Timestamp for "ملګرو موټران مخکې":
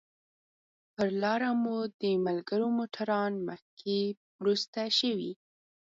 2.25-3.97